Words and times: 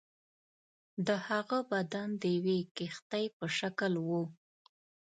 د 1.07 1.09
هغه 1.27 1.59
بدن 1.71 2.07
د 2.21 2.23
یوې 2.37 2.59
کښتۍ 2.77 3.25
په 3.37 3.45
شکل 3.59 3.93
وو. 4.07 4.23